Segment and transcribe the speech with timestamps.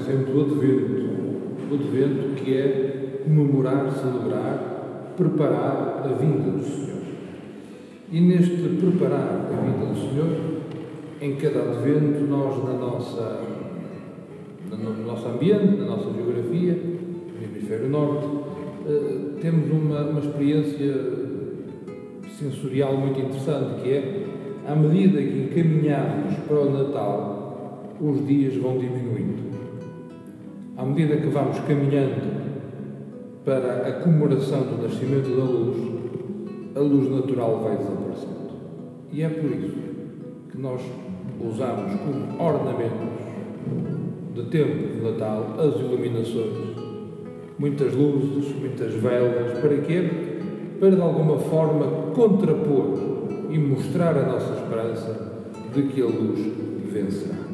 [0.00, 1.08] sempre o Advento.
[1.70, 7.02] O Advento que é comemorar, celebrar, preparar a vinda do Senhor.
[8.10, 10.58] E neste preparar a vinda do Senhor,
[11.20, 13.40] em cada Advento, nós, na nossa,
[14.70, 18.26] no nosso ambiente, na nossa geografia, no hemisfério norte,
[18.86, 20.94] eh, temos uma, uma experiência
[22.38, 24.24] sensorial muito interessante, que é,
[24.66, 29.47] à medida que encaminhamos para o Natal, os dias vão diminuindo.
[30.78, 32.22] À medida que vamos caminhando
[33.44, 35.76] para a comemoração do nascimento da luz,
[36.76, 38.52] a luz natural vai desaparecendo.
[39.10, 39.74] E é por isso
[40.52, 40.80] que nós
[41.40, 43.26] usamos como ornamentos
[44.36, 46.76] de tempo de Natal as iluminações,
[47.58, 50.28] muitas luzes, muitas velas, para quê?
[50.78, 52.96] para de alguma forma contrapor
[53.50, 55.32] e mostrar a nossa esperança
[55.74, 56.38] de que a luz
[56.92, 57.47] vencerá.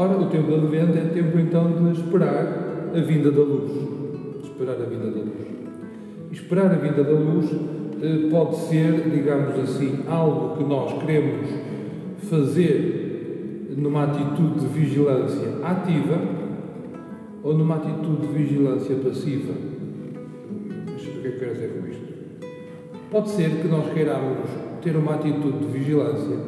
[0.00, 3.70] Ora, o tempo do Advento é tempo então de esperar a vinda da luz.
[4.42, 5.46] Esperar a vinda da luz.
[6.32, 7.50] Esperar a vinda da luz
[8.02, 11.50] eh, pode ser, digamos assim, algo que nós queremos
[12.30, 16.18] fazer numa atitude de vigilância ativa
[17.42, 19.52] ou numa atitude de vigilância passiva
[21.20, 22.10] que quero dizer com isto?
[23.10, 24.48] Pode ser que nós queiramos
[24.80, 26.38] ter uma atitude de vigilância,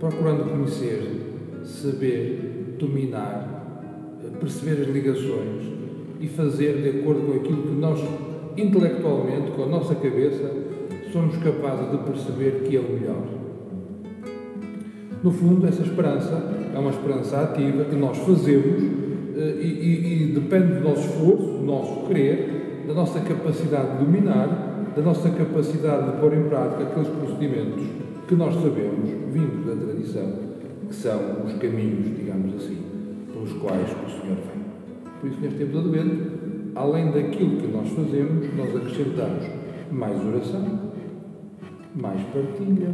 [0.00, 1.02] procurando conhecer,
[1.62, 2.49] saber,
[2.80, 3.60] dominar,
[4.40, 5.64] perceber as ligações
[6.18, 8.00] e fazer de acordo com aquilo que nós,
[8.56, 10.50] intelectualmente, com a nossa cabeça,
[11.12, 13.22] somos capazes de perceber que é o melhor.
[15.22, 16.42] No fundo, essa esperança
[16.74, 18.82] é uma esperança ativa que nós fazemos
[19.36, 24.04] eh, e, e, e depende do nosso esforço, do nosso querer, da nossa capacidade de
[24.04, 27.84] dominar, da nossa capacidade de pôr em prática aqueles procedimentos
[28.26, 30.49] que nós sabemos, vindos da tradição,
[30.90, 32.76] que são os caminhos, digamos assim,
[33.32, 34.64] pelos quais o Senhor vem.
[35.20, 36.32] Por isso, neste tempo do Advento,
[36.74, 39.46] além daquilo que nós fazemos, nós acrescentamos
[39.92, 40.90] mais oração,
[41.94, 42.92] mais partilha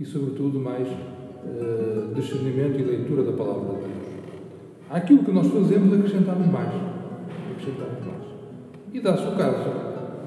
[0.00, 4.04] e, sobretudo, mais uh, discernimento e leitura da palavra de Deus.
[4.88, 6.72] Aquilo que nós fazemos, acrescentamos mais.
[7.50, 8.24] Acrescentamos mais.
[8.94, 9.70] E dá-se o caso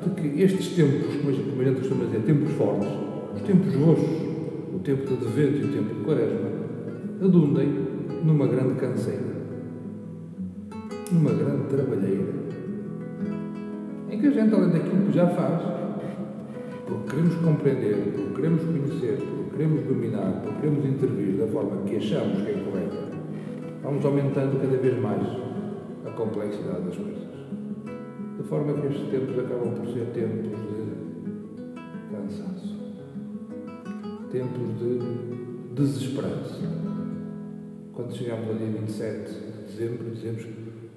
[0.03, 2.87] de que estes tempos, como a gente costuma dizer, tempos fortes,
[3.35, 4.27] os tempos roxos,
[4.75, 6.56] o tempo de advento e o tempo de quaresma,
[7.21, 7.67] adundem
[8.23, 9.37] numa grande canseira,
[11.11, 12.33] numa grande trabalheira,
[14.09, 15.61] em que a gente, além daquilo que já faz,
[16.85, 21.95] porque queremos compreender, porque queremos conhecer, porque queremos dominar, porque queremos intervir da forma que
[21.97, 23.17] achamos que é correta,
[23.83, 25.23] vamos aumentando cada vez mais
[26.05, 27.27] a complexidade das coisas.
[28.37, 30.87] De forma que estes tempos acabam por ser tempos de
[32.11, 32.77] cansaço,
[34.31, 34.99] tempos de
[35.73, 36.96] desesperança.
[37.97, 40.45] Quando chegamos ao dia 27 de dezembro, dizemos: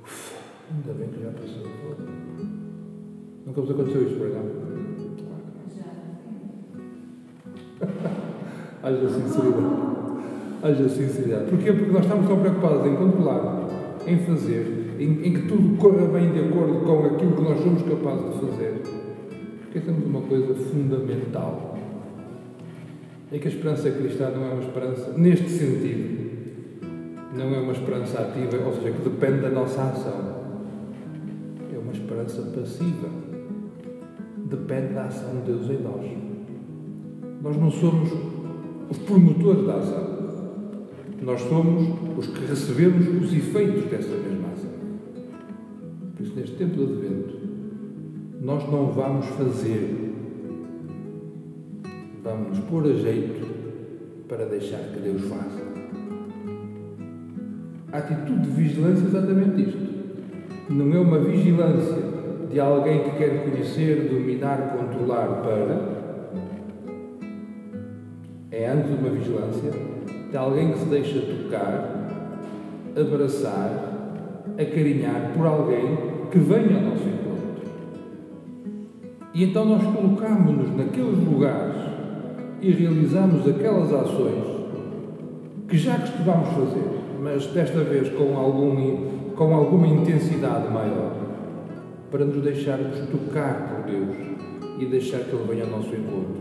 [0.04, 0.36] Ufa,
[0.70, 1.66] ainda bem que já passou.
[3.46, 4.60] Nunca vos aconteceu isto, por exemplo?
[8.82, 9.66] Haja sinceridade.
[10.62, 11.48] Haja sinceridade.
[11.48, 11.72] Porquê?
[11.72, 13.66] Porque nós estamos tão preocupados em controlar,
[14.06, 17.80] em fazer, em, em, que tudo corra bem de acordo com aquilo que nós somos
[17.80, 18.82] capazes de fazer,
[19.62, 21.78] esquecemos uma coisa fundamental.
[23.32, 26.19] É que a esperança cristã não é uma esperança, neste sentido,
[27.34, 30.40] não é uma esperança ativa, ou seja, que depende da nossa ação.
[31.72, 33.08] É uma esperança passiva.
[34.36, 36.04] Depende da ação de Deus em nós.
[37.42, 38.10] Nós não somos
[38.90, 40.20] os promotores da ação.
[41.22, 41.88] Nós somos
[42.18, 44.70] os que recebemos os efeitos dessa mesma ação.
[46.16, 47.36] Por isso, neste tempo de advento,
[48.40, 50.14] nós não vamos fazer,
[52.24, 53.46] vamos nos pôr a jeito
[54.26, 55.79] para deixar que Deus faça.
[57.92, 59.90] A atitude de vigilância é exatamente isto.
[60.70, 61.96] Não é uma vigilância
[62.48, 66.00] de alguém que quer conhecer, dominar, controlar para.
[68.52, 69.72] É antes uma vigilância
[70.30, 72.08] de alguém que se deixa tocar,
[72.96, 75.98] abraçar, acarinhar por alguém
[76.30, 77.20] que venha ao nosso encontro.
[79.34, 81.76] E então nós colocamos-nos naqueles lugares
[82.60, 84.44] e realizamos aquelas ações
[85.68, 91.12] que já costumamos fazer, mas desta vez com, algum, com alguma intensidade maior,
[92.10, 94.16] para nos deixarmos tocar por Deus
[94.78, 96.40] e deixar que Ele venha ao nosso encontro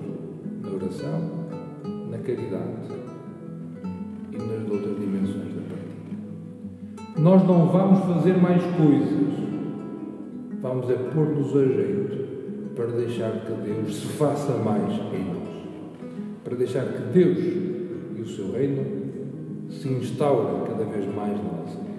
[0.63, 1.21] na oração,
[2.09, 2.89] na caridade
[4.31, 7.19] e nas outras dimensões da prática.
[7.19, 9.39] Nós não vamos fazer mais coisas
[10.61, 12.27] vamos é pôr-nos a jeito
[12.75, 15.49] para deixar que Deus se faça mais em nós.
[16.43, 18.98] Para deixar que Deus e o seu reino
[19.79, 21.89] se instaurem cada vez mais na nossa vida.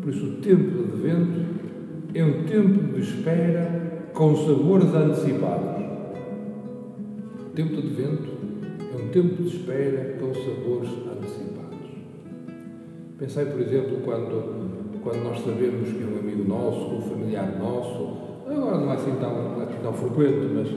[0.00, 1.40] Por isso, o tempo de advento
[2.14, 5.84] é um tempo de espera com sabores antecipados.
[7.40, 8.30] O tempo de advento
[8.80, 11.88] é um tempo de espera com sabores antecipados.
[13.18, 18.16] Pensei, por exemplo, quando, quando nós sabemos que um amigo nosso, um familiar nosso,
[18.48, 20.68] agora não é assim tão, é assim tão frequente, mas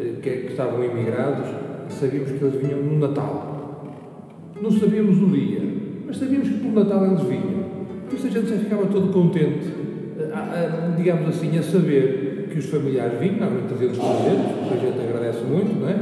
[0.00, 1.46] eh, que, que estavam imigrados,
[1.90, 3.51] sabíamos que eles vinham no Natal.
[4.62, 5.60] Não sabíamos o dia,
[6.06, 7.64] mas sabíamos que por Natal eles vinham.
[8.08, 9.66] Por isso a gente já ficava todo contente,
[10.32, 15.00] a, digamos assim, a saber que os familiares vinham, normalmente traziam os presentes, a gente
[15.00, 15.96] agradece muito, não é?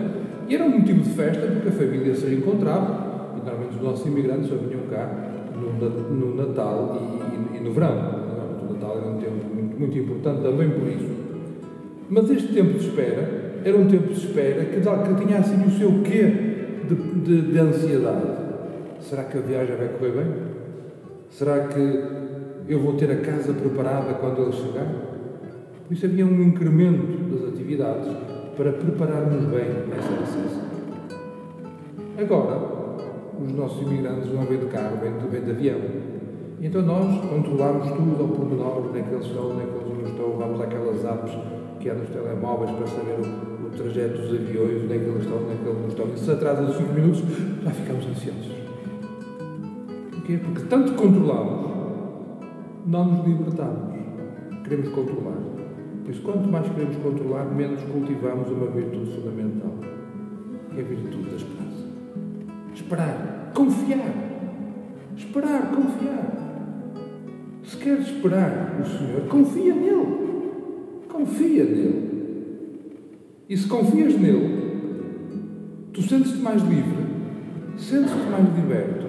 [0.47, 4.07] E era um motivo de festa porque a família se reencontrava e normalmente os nossos
[4.07, 5.09] imigrantes só vinham cá
[5.57, 7.01] no, Natal
[7.57, 7.93] e, no verão.
[8.69, 11.09] O Natal era um tempo muito, muito importante também por isso.
[12.11, 15.71] Mas este tempo de espera era um tempo de espera que, que tinha assim o
[15.71, 16.51] seu quê
[16.87, 18.39] de, de, de ansiedade.
[19.00, 20.32] Será que a viagem vai correr bem?
[21.31, 22.05] Será que
[22.69, 24.87] eu vou ter a casa preparada quando ele chegar?
[25.87, 28.08] Por isso havia um incremento das atividades
[28.56, 29.67] para prepararmos bem
[29.97, 30.61] essa licença.
[32.19, 32.61] Agora,
[33.43, 35.81] os nossos imigrantes não vêm de carro, vêm de, de avião.
[36.61, 40.02] Então nós controlamos tudo ao pormenor, onde é que eles estão, onde é que eles
[40.02, 41.32] não estão, vamos àquelas apps
[41.81, 45.23] que há nos telemóveis para saber o, o trajeto dos aviões, onde é que eles
[45.23, 46.06] estão, onde é que eles não estão.
[46.14, 47.23] E se atrasa de 5 minutos,
[47.64, 48.60] já ficamos ansiosos.
[50.31, 50.38] Porquê?
[50.38, 51.71] Porque tanto controlamos,
[52.87, 53.91] não nos libertamos.
[54.62, 55.38] Queremos controlar.
[56.05, 59.73] Por isso, quanto mais queremos controlar, menos cultivamos uma virtude fundamental,
[60.71, 61.87] que é a virtude da esperança.
[62.75, 64.15] Esperar, confiar.
[65.17, 66.41] Esperar, confiar.
[67.65, 70.31] Se queres esperar o Senhor, confia nele.
[71.09, 72.11] Confia nele.
[73.49, 74.61] E se confias nele,
[75.93, 77.05] tu sentes-te mais livre,
[77.76, 79.00] sentes-te mais liberto,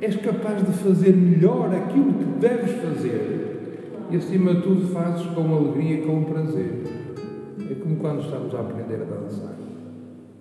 [0.00, 3.44] és capaz de fazer melhor aquilo que deves fazer
[4.10, 6.82] e, acima de tudo, fazes com alegria e com prazer.
[7.70, 9.54] É como quando estamos a aprender a dançar.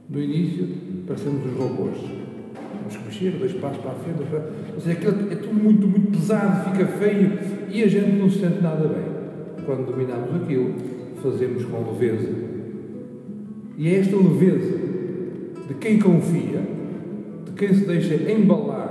[0.09, 0.67] No início,
[1.07, 1.97] parecemos os robôs.
[1.97, 4.75] Temos que mexer, dois passos para a frente, passos.
[4.75, 7.39] Ou seja, aquilo é tudo muito, muito pesado, fica feio
[7.71, 9.65] e a gente não se sente nada bem.
[9.65, 10.73] Quando dominamos aquilo,
[11.21, 12.29] fazemos com leveza.
[13.77, 14.77] E é esta leveza
[15.67, 16.61] de quem confia,
[17.45, 18.82] de quem se deixa embalar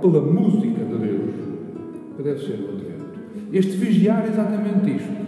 [0.00, 1.34] pela música de Deus,
[2.16, 2.98] que deve ser o advento.
[3.52, 5.18] Este vigiar é exatamente isto.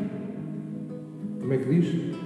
[1.40, 2.16] Como é que diz?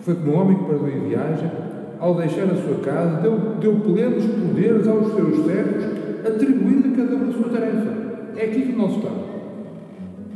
[0.00, 1.50] Foi como um homem que partiu em viagem,
[1.98, 5.84] ao deixar a sua casa, deu, deu plenos poderes aos seus servos,
[6.26, 8.00] atribuindo a cada um a sua tarefa.
[8.36, 9.28] É aqui que nós estamos.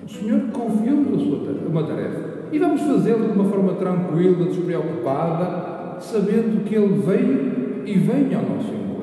[0.04, 2.34] O Senhor confiou-nos a sua tarefa, uma tarefa.
[2.52, 8.42] E vamos fazê-lo de uma forma tranquila, despreocupada, sabendo que Ele veio e vem ao
[8.42, 8.93] nosso encontro.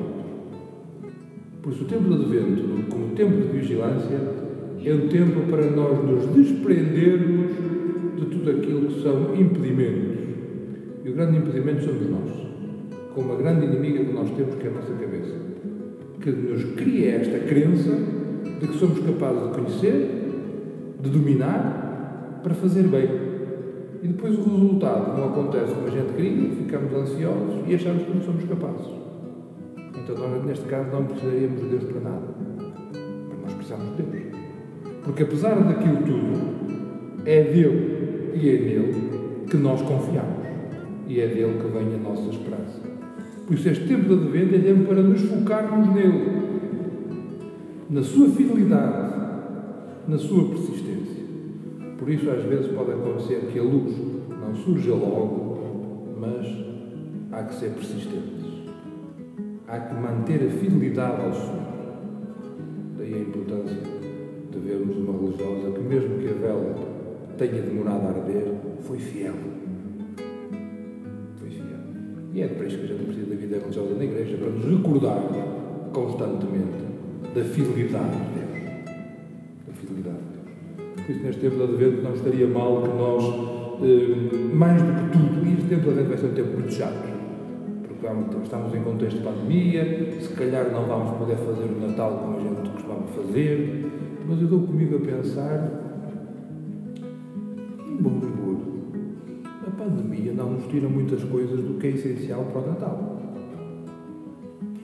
[1.62, 4.18] Por isso, o tempo de advento, como tempo de vigilância,
[4.84, 7.52] é um tempo para nós nos desprendermos
[8.16, 10.18] de tudo aquilo que são impedimentos.
[11.04, 12.30] E o grande impedimento somos nós,
[13.14, 15.34] com uma grande inimiga que nós temos, que é a nossa cabeça,
[16.20, 17.96] que nos cria esta crença
[18.60, 20.08] de que somos capazes de conhecer,
[21.00, 23.08] de dominar, para fazer bem.
[24.02, 28.14] E depois o resultado não acontece como a gente queria, ficamos ansiosos e achamos que
[28.14, 29.11] não somos capazes.
[30.02, 32.28] Então, nós, neste caso, não precisaríamos de Deus para nada.
[32.92, 34.36] Mas nós precisamos de Deus.
[35.04, 40.42] Porque apesar daquilo tudo, é dele e é nele que nós confiamos.
[41.06, 42.80] E é dele que vem a nossa esperança.
[43.46, 46.42] Por isso, este tempo de advento é tempo para nos focarmos nele,
[47.90, 49.14] na sua fidelidade,
[50.08, 51.22] na sua persistência.
[51.98, 53.96] Por isso, às vezes, pode acontecer que a luz
[54.28, 56.46] não surja logo, mas
[57.30, 58.51] há que ser persistentes.
[59.72, 61.62] Há que manter a fidelidade ao Senhor.
[62.98, 63.78] Daí a importância
[64.50, 66.74] de vermos uma religiosa que, mesmo que a vela
[67.38, 68.52] tenha demorado a arder,
[68.82, 69.32] foi fiel.
[71.36, 71.80] Foi fiel.
[72.34, 74.64] E é para isso que a gente precisa da vida religiosa na igreja, para nos
[74.66, 75.22] recordar
[75.94, 76.84] constantemente
[77.34, 78.84] da fidelidade de Deus.
[79.68, 81.06] Da fidelidade de Deus.
[81.06, 83.24] Por isso, neste tempo de Advento, não estaria mal que nós,
[83.82, 86.74] eh, mais do que tudo, e este tempo de Advento vai ser um tempo muito
[86.74, 87.21] chato,
[88.42, 92.40] estamos em contexto de pandemia, se calhar não vamos poder fazer o Natal como a
[92.40, 93.86] gente costumava fazer,
[94.26, 95.70] mas eu dou comigo a pensar,
[97.88, 98.56] em bom rigor,
[99.66, 103.18] a pandemia não nos tira muitas coisas do que é essencial para o Natal.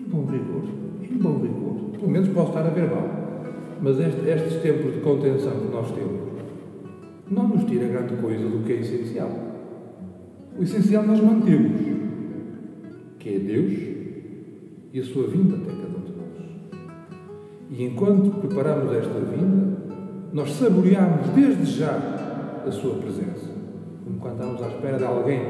[0.00, 0.62] Em bom rigor,
[1.02, 1.98] em bom rigor.
[1.98, 3.18] Pelo menos posso estar a ver mal.
[3.82, 6.28] Mas este, estes tempos de contenção que nós temos
[7.28, 9.30] não nos tira grande coisa do que é essencial.
[10.56, 11.97] O essencial nós mantemos,
[13.28, 13.72] que é Deus
[14.94, 16.80] e a sua vinda até cada um de nós.
[17.70, 19.76] E enquanto preparamos esta vinda,
[20.32, 23.50] nós saboreamos desde já a sua presença.
[24.04, 25.40] Como quando estamos à espera de alguém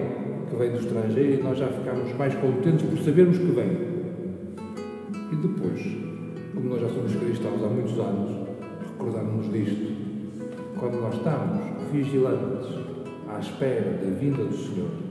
[0.50, 3.70] que vem do estrangeiro e nós já ficamos mais contentes por sabermos que vem.
[5.30, 5.80] E depois,
[6.54, 8.48] como nós já somos cristãos há muitos anos,
[8.90, 9.98] recordamos-nos disto.
[10.80, 11.60] Quando nós estamos
[11.92, 12.68] vigilantes
[13.28, 15.07] à espera da vinda do Senhor,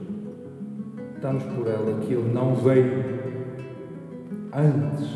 [1.17, 3.03] estamos por ela que Ele não veio
[4.53, 5.09] antes,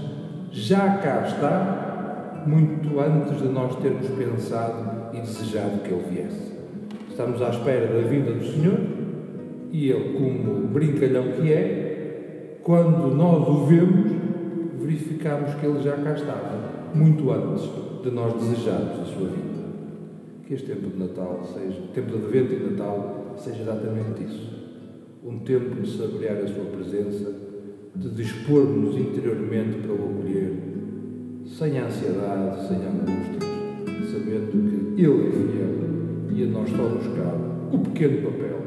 [0.51, 6.51] já cá está, muito antes de nós termos pensado e desejado que Ele viesse.
[7.07, 8.79] Estamos à espera da vinda do Senhor
[9.71, 14.11] e Ele, como brincalhão que é, quando nós o vemos,
[14.79, 16.59] verificamos que Ele já cá estava,
[16.95, 17.69] muito antes
[18.03, 19.51] de nós desejarmos a sua vida.
[20.47, 24.60] Que este tempo de Natal seja, tempo de Advento e Natal, seja exatamente isso.
[25.23, 27.31] Um tempo de saborear a sua presença,
[27.95, 30.53] de dispor-nos interiormente para o acolher,
[31.45, 33.43] sem ansiedade, sem angústias,
[34.11, 35.81] sabendo que Ele é fiel
[36.33, 37.05] e a nós só nos
[37.71, 38.61] o pequeno papel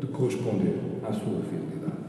[0.00, 1.99] de corresponder à sua fidelidade.